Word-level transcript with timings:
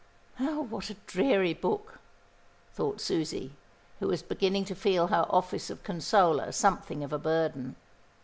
"Oh, 0.39 0.61
what 0.63 0.89
a 0.89 0.95
dreary 1.05 1.53
book," 1.53 1.99
thought 2.73 2.99
Susie, 2.99 3.53
who 3.99 4.07
was 4.07 4.23
beginning 4.23 4.65
to 4.65 4.73
feel 4.73 5.05
her 5.09 5.27
office 5.29 5.69
of 5.69 5.83
consoler 5.83 6.51
something 6.51 7.03
of 7.03 7.13
a 7.13 7.19
burden. 7.19 7.75